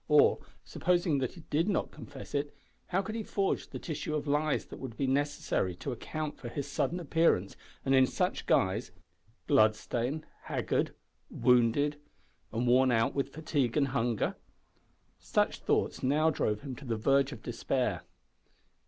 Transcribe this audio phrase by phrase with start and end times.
[0.07, 2.55] or, supposing that he did not confess it,
[2.87, 6.49] how could he forge the tissue of lies that would be necessary to account for
[6.49, 8.91] his sudden appearance, and in such guise
[9.45, 10.95] bloodstained, wounded,
[11.35, 12.01] haggard,
[12.51, 14.35] and worn out with fatigue and hunger?
[15.19, 18.01] Such thoughts now drove him to the verge of despair.